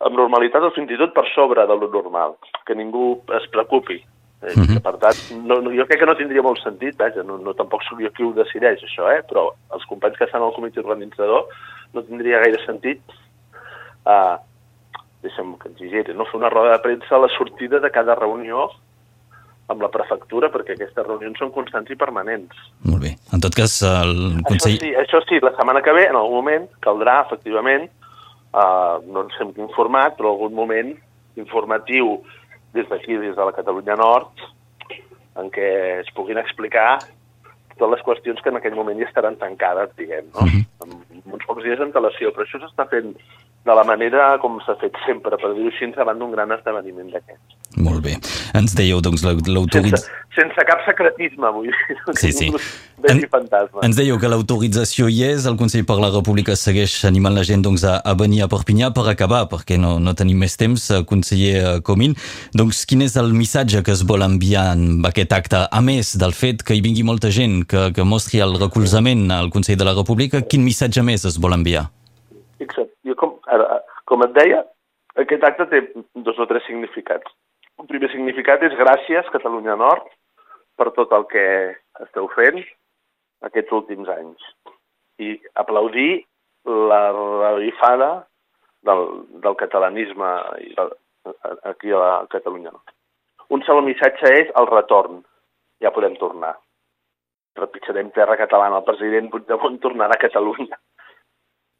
amb 0.00 0.16
normalitat 0.16 0.64
o 0.64 0.72
fins 0.76 0.92
i 0.92 0.98
tot 1.00 1.12
per 1.16 1.26
sobre 1.34 1.66
de 1.68 1.76
lo 1.76 1.88
normal, 1.92 2.36
que 2.66 2.76
ningú 2.76 3.20
es 3.36 3.48
preocupi. 3.52 3.98
Eh, 4.42 4.56
mm 4.56 4.64
-hmm. 4.64 4.82
Per 4.82 4.96
tant, 4.96 5.18
no, 5.48 5.60
no, 5.60 5.70
jo 5.70 5.84
crec 5.86 5.98
que 6.00 6.06
no 6.06 6.16
tindria 6.16 6.42
molt 6.42 6.60
sentit, 6.62 6.96
vaja, 6.96 7.22
no, 7.22 7.36
no 7.36 7.52
tampoc 7.54 7.82
sóc 7.82 8.00
jo 8.00 8.10
qui 8.10 8.22
ho 8.22 8.32
decideix, 8.32 8.80
això, 8.82 9.04
eh? 9.12 9.22
però 9.28 9.52
els 9.74 9.84
companys 9.84 10.16
que 10.16 10.24
estan 10.24 10.42
al 10.42 10.54
comitè 10.54 10.80
organitzador 10.80 11.46
no 11.92 12.02
tindria 12.02 12.40
gaire 12.40 12.64
sentit 12.64 13.00
eh, 14.06 14.36
deixa'm 15.22 15.58
que 15.58 15.68
exigeri, 15.68 16.14
no 16.14 16.24
fer 16.24 16.40
una 16.40 16.48
roda 16.48 16.72
de 16.72 16.82
premsa 16.82 17.16
a 17.16 17.18
la 17.18 17.28
sortida 17.28 17.78
de 17.78 17.90
cada 17.90 18.14
reunió 18.14 18.70
amb 19.70 19.84
la 19.84 19.90
prefectura, 19.92 20.50
perquè 20.50 20.74
aquestes 20.74 21.06
reunions 21.06 21.38
són 21.38 21.52
constants 21.54 21.90
i 21.94 21.96
permanents. 21.98 22.56
Molt 22.88 23.04
bé. 23.04 23.12
En 23.32 23.40
tot 23.44 23.54
cas, 23.54 23.76
el 23.86 24.40
Consell... 24.48 24.74
Això 24.74 24.82
sí, 24.82 24.92
això 25.04 25.20
sí 25.28 25.38
la 25.44 25.52
setmana 25.54 25.82
que 25.86 25.94
ve, 25.94 26.08
en 26.10 26.18
algun 26.18 26.40
moment, 26.42 26.66
caldrà, 26.82 27.20
efectivament, 27.28 27.86
eh, 28.50 28.96
no 29.06 29.22
en 29.26 29.30
sé 29.36 29.46
en 29.46 29.52
quin 29.54 29.70
format, 29.76 30.16
però 30.18 30.32
algun 30.34 30.56
moment 30.58 30.90
informatiu 31.38 32.16
des 32.74 32.88
d'aquí, 32.90 33.16
des 33.22 33.36
de 33.38 33.46
la 33.46 33.54
Catalunya 33.54 33.96
Nord, 33.98 34.42
en 35.38 35.48
què 35.54 35.70
es 36.02 36.10
puguin 36.16 36.38
explicar 36.42 36.98
totes 37.78 37.94
les 37.94 38.02
qüestions 38.04 38.42
que 38.42 38.50
en 38.52 38.58
aquell 38.58 38.74
moment 38.76 38.98
ja 39.00 39.06
estaran 39.08 39.38
tancades, 39.40 39.94
diguem, 39.96 40.26
no? 40.34 40.40
Uh 40.42 40.46
Mhm. 40.50 40.60
-huh. 40.60 40.66
amb 41.24 41.32
uns 41.34 41.44
pocs 41.46 41.62
dies 41.64 41.78
d'antelació. 41.78 42.32
Però 42.32 42.42
això 42.44 42.58
s'està 42.60 42.88
fent 42.90 43.14
de 43.66 43.74
la 43.76 43.84
manera 43.84 44.38
com 44.40 44.58
s'ha 44.64 44.74
fet 44.80 44.94
sempre, 45.06 45.36
per 45.36 45.52
dir-ho 45.54 45.68
així, 45.68 45.90
davant 45.96 46.18
d'un 46.18 46.32
gran 46.32 46.52
esdeveniment 46.54 47.10
d'aquests. 47.12 47.56
Molt 47.78 48.02
bé. 48.02 48.16
Ens 48.58 48.72
dèieu, 48.74 48.98
doncs, 49.04 49.22
la- 49.22 49.34
Sense, 49.36 49.52
l'autorització... 49.52 50.14
sense 50.34 50.64
cap 50.66 50.80
secretisme, 50.86 51.50
vull 51.54 51.68
dir. 51.68 51.98
Sí, 52.20 52.32
sí. 52.32 52.48
En-. 53.06 53.20
Ens 53.84 53.96
dèieu 53.96 54.18
que 54.18 54.30
l'autorització 54.32 55.06
hi 55.12 55.20
és, 55.28 55.46
el 55.46 55.58
Consell 55.60 55.84
per 55.86 55.98
la 56.00 56.10
República 56.10 56.56
segueix 56.58 56.96
animant 57.08 57.36
la 57.36 57.44
gent 57.46 57.62
doncs, 57.62 57.84
a, 57.84 57.98
a 58.00 58.16
venir 58.18 58.42
a 58.42 58.48
Perpinyà 58.50 58.90
per 58.96 59.06
acabar, 59.12 59.44
perquè 59.52 59.78
no, 59.78 59.98
no 60.02 60.16
tenim 60.18 60.40
més 60.42 60.56
temps, 60.60 60.88
eh, 60.90 61.04
conseller 61.06 61.54
eh, 61.60 61.76
Comín. 61.86 62.16
Doncs 62.56 62.82
quin 62.90 63.04
és 63.06 63.14
el 63.20 63.30
missatge 63.36 63.84
que 63.86 63.94
es 63.94 64.02
vol 64.08 64.24
enviar 64.26 64.70
en 64.74 65.04
aquest 65.06 65.36
acte? 65.36 65.62
A 65.70 65.84
més 65.84 66.16
del 66.18 66.34
fet 66.34 66.64
que 66.66 66.74
hi 66.74 66.82
vingui 66.84 67.04
molta 67.06 67.30
gent 67.30 67.62
que, 67.70 67.90
que 67.94 68.08
mostri 68.08 68.42
el 68.42 68.56
recolzament 68.58 69.28
al 69.36 69.52
Consell 69.54 69.78
de 69.78 69.86
la 69.86 69.94
República, 69.94 70.42
quin 70.42 70.64
missatge 70.66 71.04
més 71.06 71.28
es 71.28 71.38
vol 71.38 71.54
enviar? 71.60 71.86
Jo 72.60 72.66
com, 74.10 74.24
et 74.26 74.34
deia, 74.36 74.64
aquest 75.22 75.44
acte 75.46 75.66
té 75.70 75.80
dos 76.26 76.38
o 76.38 76.46
tres 76.50 76.66
significats. 76.66 77.30
Un 77.80 77.88
primer 77.88 78.10
significat 78.12 78.62
és 78.66 78.76
gràcies, 78.78 79.30
Catalunya 79.32 79.76
Nord, 79.80 80.06
per 80.76 80.90
tot 80.96 81.12
el 81.16 81.26
que 81.30 81.46
esteu 82.04 82.28
fent 82.34 82.60
aquests 83.48 83.72
últims 83.76 84.10
anys. 84.12 84.44
I 85.20 85.36
aplaudir 85.62 86.24
la 86.66 87.02
revifada 87.12 88.10
del, 88.84 89.04
del 89.44 89.56
catalanisme 89.56 90.30
aquí 91.64 91.92
a 91.92 92.00
la 92.00 92.14
Catalunya 92.32 92.72
Nord. 92.72 92.96
Un 93.50 93.64
segon 93.66 93.88
missatge 93.88 94.30
és 94.44 94.52
el 94.60 94.68
retorn. 94.70 95.22
Ja 95.82 95.92
podem 95.94 96.14
tornar. 96.20 96.54
Repitjarem 97.58 98.12
terra 98.14 98.36
catalana. 98.38 98.78
El 98.78 98.86
president 98.86 99.30
Puigdemont 99.32 99.80
tornarà 99.82 100.16
a 100.16 100.22
Catalunya. 100.22 100.78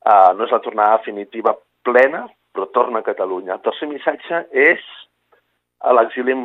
Uh, 0.00 0.32
no 0.34 0.46
és 0.46 0.52
la 0.54 0.62
tornada 0.64 0.96
definitiva 0.96 1.52
plena, 1.86 2.26
però 2.54 2.66
torna 2.74 3.00
a 3.00 3.06
Catalunya. 3.06 3.56
El 3.56 3.64
tercer 3.64 3.88
missatge 3.90 4.44
és 4.50 4.84
a 5.86 5.94
l'exili 5.96 6.34
hem, 6.34 6.44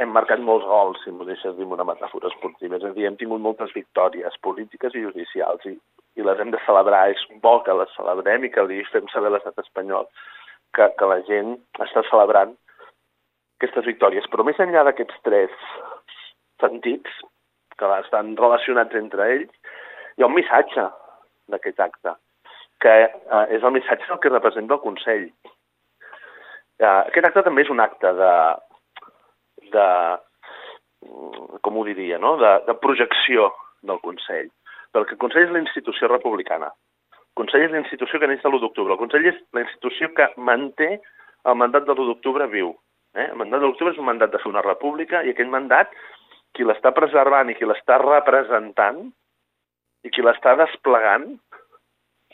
hem 0.00 0.12
marcat 0.14 0.42
molts 0.44 0.66
gols, 0.68 1.00
si 1.02 1.12
m'ho 1.12 1.26
deixes 1.28 1.56
dir 1.56 1.66
una 1.66 1.86
metàfora 1.88 2.30
esportiva. 2.30 2.78
És 2.78 2.84
a 2.86 2.92
dir, 2.96 3.06
hem 3.08 3.18
tingut 3.20 3.42
moltes 3.42 3.72
victòries 3.74 4.38
polítiques 4.46 4.94
i 4.94 5.04
judicials 5.06 5.64
i, 5.70 5.74
i 6.16 6.26
les 6.26 6.42
hem 6.42 6.52
de 6.54 6.62
celebrar. 6.66 7.06
És 7.14 7.24
bo 7.42 7.58
que 7.66 7.74
les 7.80 7.92
celebrem 7.96 8.46
i 8.46 8.52
que 8.52 8.66
li 8.68 8.82
fem 8.92 9.08
saber 9.12 9.32
a 9.32 9.36
l'estat 9.36 9.64
espanyol 9.64 10.08
que, 10.76 10.90
que 10.98 11.10
la 11.10 11.22
gent 11.30 11.56
està 11.80 12.04
celebrant 12.10 12.54
aquestes 13.56 13.88
victòries. 13.88 14.28
Però 14.30 14.44
més 14.44 14.60
enllà 14.62 14.84
d'aquests 14.86 15.24
tres 15.24 15.56
sentits, 16.60 17.24
que 17.76 17.88
estan 18.00 18.36
relacionats 18.36 18.96
entre 18.96 19.26
ells, 19.34 19.74
hi 20.16 20.24
ha 20.24 20.28
un 20.30 20.36
missatge 20.36 20.86
d'aquest 21.52 21.82
acte, 21.84 22.14
que 22.80 22.94
eh, 23.06 23.44
és 23.56 23.64
el 23.64 23.74
missatge 23.74 24.18
que 24.22 24.32
representa 24.32 24.76
el 24.76 24.82
Consell. 24.84 25.26
Eh, 26.78 26.86
aquest 26.86 27.28
acte 27.30 27.44
també 27.46 27.64
és 27.64 27.72
un 27.72 27.80
acte 27.80 28.12
de, 28.18 28.32
de 29.72 29.86
mm, 31.06 31.60
com 31.64 31.78
ho 31.78 31.84
diria, 31.88 32.20
no? 32.22 32.36
de, 32.40 32.52
de 32.68 32.76
projecció 32.82 33.50
del 33.86 34.00
Consell. 34.04 34.50
Perquè 34.92 35.16
el 35.16 35.22
Consell 35.22 35.48
és 35.48 35.54
la 35.54 35.62
institució 35.64 36.10
republicana. 36.12 36.72
El 37.20 37.42
Consell 37.42 37.66
és 37.66 37.72
la 37.72 37.82
institució 37.82 38.20
que 38.20 38.28
neix 38.28 38.42
de 38.42 38.50
l'1 38.50 38.62
d'octubre. 38.64 38.94
El 38.94 39.00
Consell 39.00 39.30
és 39.32 39.38
la 39.56 39.64
institució 39.64 40.12
que 40.16 40.28
manté 40.36 40.96
el 41.46 41.56
mandat 41.60 41.88
de 41.88 41.94
l'1 41.94 42.10
d'octubre 42.10 42.48
viu. 42.52 42.74
Eh? 43.16 43.30
El 43.30 43.40
mandat 43.40 43.62
de 43.62 43.68
l'octubre 43.68 43.94
és 43.94 44.00
un 44.00 44.08
mandat 44.08 44.32
de 44.32 44.40
fer 44.42 44.52
una 44.52 44.64
república 44.64 45.22
i 45.24 45.32
aquell 45.32 45.52
mandat 45.52 45.92
qui 46.56 46.64
l'està 46.64 46.92
preservant 46.96 47.50
i 47.52 47.56
qui 47.56 47.68
l'està 47.68 47.98
representant 48.02 49.02
i 50.04 50.12
qui 50.12 50.24
l'està 50.24 50.54
desplegant 50.60 51.28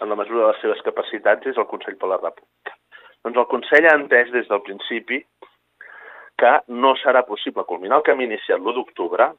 en 0.02 0.11
la 0.11 0.18
mesura 0.18 0.40
de 0.47 0.52
les 0.52 0.61
seves 0.64 0.82
capacitats 0.87 1.47
és 1.52 1.59
el 1.59 1.68
Consell 1.71 1.97
per 2.00 2.11
la 2.11 2.21
República. 2.21 2.76
Doncs 3.23 3.38
el 3.38 3.49
Consell 3.50 3.87
ha 3.87 3.97
entès 3.99 4.32
des 4.35 4.49
del 4.50 4.62
principi 4.66 5.23
que 6.42 6.52
no 6.82 6.94
serà 6.99 7.23
possible 7.26 7.64
culminar 7.68 8.00
el 8.00 8.06
camí 8.06 8.26
iniciat 8.26 8.59
l'1 8.59 8.75
d'octubre 8.78 9.30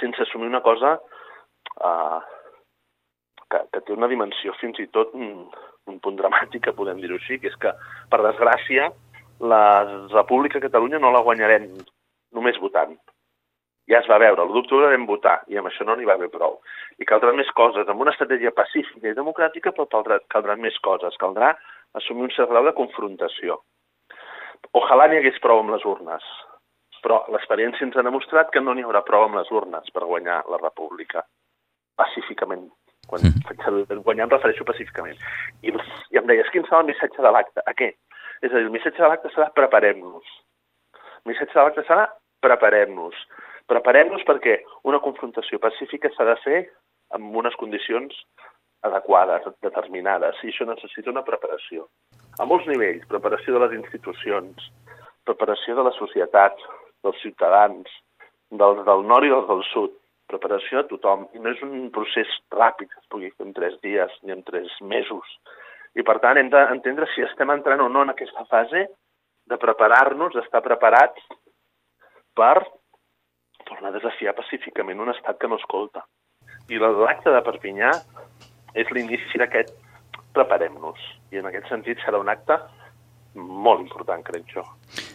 sense 0.00 0.22
assumir 0.22 0.48
una 0.48 0.62
cosa 0.64 0.96
eh, 0.98 2.20
que, 3.50 3.60
que 3.70 3.80
té 3.80 3.94
una 3.94 4.10
dimensió 4.10 4.56
fins 4.58 4.80
i 4.82 4.88
tot 4.90 5.14
un, 5.14 5.46
un 5.90 6.00
punt 6.02 6.18
dramàtic, 6.18 6.64
que 6.64 6.76
podem 6.76 7.00
dir-ho 7.02 7.18
així, 7.20 7.38
que 7.38 7.52
és 7.52 7.58
que, 7.60 7.74
per 8.10 8.22
desgràcia, 8.24 8.90
la 9.44 9.64
República 10.12 10.62
Catalunya 10.62 11.00
no 11.02 11.12
la 11.14 11.22
guanyarem 11.26 11.68
només 12.34 12.58
votant. 12.62 12.96
Ja 13.90 13.98
es 14.00 14.06
va 14.08 14.16
veure, 14.18 14.42
l'1 14.46 14.54
d'octubre 14.54 14.88
vam 14.88 15.04
votar 15.06 15.42
i 15.52 15.58
amb 15.60 15.68
això 15.68 15.84
no 15.84 15.94
n'hi 15.96 16.06
va 16.08 16.14
haver 16.16 16.30
prou. 16.32 16.60
I 16.98 17.04
caldran 17.04 17.36
més 17.36 17.50
coses, 17.52 17.88
amb 17.88 18.00
una 18.00 18.12
estratègia 18.14 18.50
pacífica 18.56 19.10
i 19.10 19.16
democràtica, 19.16 19.72
però 19.76 19.84
caldrà, 19.92 20.20
caldran 20.32 20.60
més 20.60 20.78
coses. 20.80 21.16
Caldrà 21.20 21.52
assumir 22.00 22.24
un 22.24 22.30
cert 22.32 22.48
grau 22.48 22.64
de 22.64 22.72
confrontació. 22.72 23.60
Ojalà 24.72 25.08
n'hi 25.08 25.18
hagués 25.20 25.38
prou 25.44 25.60
amb 25.60 25.74
les 25.74 25.84
urnes, 25.84 26.24
però 27.04 27.20
l'experiència 27.28 27.84
ens 27.84 27.96
ha 28.00 28.02
demostrat 28.06 28.50
que 28.50 28.62
no 28.64 28.72
n'hi 28.74 28.82
haurà 28.86 29.04
prou 29.04 29.26
amb 29.26 29.36
les 29.36 29.50
urnes 29.52 29.90
per 29.92 30.06
guanyar 30.08 30.40
la 30.48 30.58
república 30.62 31.24
pacíficament. 31.96 32.70
Quan 33.06 33.20
Mhm. 33.20 33.44
faig 33.46 33.62
servir 33.62 34.00
guanyar 34.02 34.24
em 34.24 34.30
refereixo 34.30 34.64
pacíficament. 34.64 35.18
I, 35.62 35.68
I 36.10 36.16
em 36.16 36.26
deies, 36.26 36.48
quin 36.50 36.64
serà 36.64 36.80
el 36.80 36.86
missatge 36.86 37.20
de 37.20 37.30
l'acte? 37.30 37.60
Aquest. 37.66 37.98
És 38.40 38.50
a 38.50 38.56
dir, 38.56 38.64
el 38.64 38.70
missatge 38.70 38.96
de 39.02 39.08
l'acte 39.08 39.28
serà 39.28 39.52
preparem-nos. 39.52 40.24
El 40.94 41.32
missatge 41.32 41.52
de 41.52 41.60
l'acte 41.60 41.84
serà 41.84 42.08
preparem-nos. 42.40 43.14
Preparem-nos 43.70 44.24
perquè 44.28 44.58
una 44.84 45.00
confrontació 45.04 45.60
pacífica 45.62 46.10
s'ha 46.12 46.26
de 46.28 46.36
fer 46.44 46.58
amb 47.16 47.36
unes 47.36 47.56
condicions 47.60 48.16
adequades, 48.84 49.46
determinades, 49.64 50.40
i 50.44 50.52
això 50.52 50.66
necessita 50.68 51.12
una 51.12 51.24
preparació. 51.24 51.86
A 52.40 52.44
molts 52.44 52.66
nivells, 52.68 53.06
preparació 53.08 53.54
de 53.54 53.62
les 53.64 53.76
institucions, 53.78 54.68
preparació 55.24 55.78
de 55.78 55.84
la 55.86 55.94
societat, 55.96 56.58
dels 57.04 57.20
ciutadans, 57.22 57.88
dels 58.52 58.82
del 58.84 59.04
nord 59.08 59.26
i 59.26 59.32
dels 59.32 59.48
del 59.48 59.62
sud, 59.70 59.96
preparació 60.28 60.82
de 60.82 60.90
tothom. 60.92 61.26
I 61.36 61.40
no 61.40 61.52
és 61.52 61.62
un 61.64 61.88
procés 61.94 62.30
ràpid 62.52 62.92
es 62.92 63.08
pugui 63.12 63.32
fer 63.32 63.48
en 63.48 63.56
tres 63.56 63.76
dies 63.84 64.12
ni 64.22 64.34
en 64.36 64.44
tres 64.44 64.72
mesos. 64.94 65.24
I 65.94 66.02
per 66.02 66.18
tant 66.20 66.40
hem 66.40 66.50
d'entendre 66.52 67.08
si 67.12 67.24
estem 67.24 67.52
entrant 67.54 67.84
o 67.84 67.88
no 67.88 68.04
en 68.04 68.12
aquesta 68.12 68.44
fase 68.50 68.86
de 69.48 69.58
preparar-nos, 69.60 70.32
d'estar 70.34 70.64
preparats 70.64 71.20
per 72.34 72.64
tornar 73.68 73.92
a 73.92 73.96
desafiar 73.98 74.34
pacíficament 74.36 75.00
un 75.00 75.12
estat 75.12 75.40
que 75.40 75.50
no 75.50 75.58
escolta. 75.60 76.04
I 76.68 76.78
l'acte 76.80 77.32
de 77.32 77.42
Perpinyà 77.44 77.90
és 78.74 78.90
l'inici 78.90 79.40
d'aquest 79.40 79.72
preparem-nos. 80.34 81.00
I 81.32 81.40
en 81.42 81.50
aquest 81.50 81.68
sentit 81.70 82.00
serà 82.02 82.20
un 82.22 82.30
acte 82.32 82.58
molt 83.34 83.80
important, 83.82 84.22
crec 84.22 84.46
jo. 84.54 84.62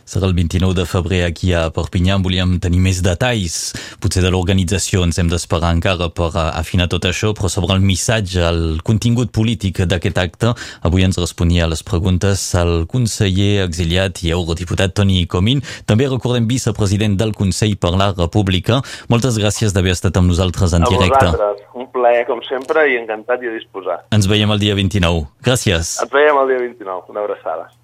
Serà 0.09 0.25
el 0.25 0.33
29 0.33 0.73
de 0.73 0.85
febrer 0.89 1.19
aquí 1.23 1.51
a 1.53 1.69
Perpinyà. 1.71 2.17
Volíem 2.23 2.57
tenir 2.59 2.81
més 2.81 2.99
detalls, 3.05 3.57
potser 4.01 4.23
de 4.25 4.31
l'organització. 4.33 5.03
Ens 5.05 5.19
hem 5.21 5.29
d'esperar 5.31 5.69
encara 5.75 6.09
per 6.09 6.31
afinar 6.49 6.89
tot 6.91 7.05
això, 7.05 7.31
però 7.37 7.51
sobre 7.51 7.77
el 7.77 7.85
missatge, 7.85 8.41
el 8.41 8.81
contingut 8.83 9.31
polític 9.35 9.83
d'aquest 9.85 10.17
acte, 10.17 10.53
avui 10.81 11.05
ens 11.05 11.19
responia 11.21 11.67
a 11.67 11.71
les 11.71 11.85
preguntes 11.85 12.41
el 12.59 12.87
conseller 12.89 13.67
exiliat 13.67 14.23
i 14.25 14.33
eurodiputat 14.35 14.97
Toni 14.97 15.21
Comín, 15.29 15.61
també 15.85 16.09
recordem 16.09 16.49
vicepresident 16.49 17.15
del 17.19 17.35
Consell 17.37 17.77
per 17.77 17.93
la 17.93 18.11
República. 18.17 18.81
Moltes 19.13 19.37
gràcies 19.39 19.75
d'haver 19.75 19.93
estat 19.93 20.17
amb 20.17 20.33
nosaltres 20.33 20.73
en 20.73 20.87
a 20.87 20.89
directe. 20.89 21.25
vosaltres, 21.29 21.67
un 21.77 21.87
plaer 21.93 22.25
com 22.27 22.41
sempre 22.49 22.87
i 22.89 22.97
encantat 22.97 23.45
i 23.45 23.53
a 23.53 23.55
disposar. 23.55 24.01
Ens 24.11 24.27
veiem 24.27 24.49
el 24.51 24.59
dia 24.59 24.75
29. 24.75 25.27
Gràcies. 25.45 25.99
Et 26.03 26.17
veiem 26.17 26.41
el 26.41 26.49
dia 26.49 26.65
29, 26.65 27.13
una 27.13 27.21
abraçada. 27.21 27.69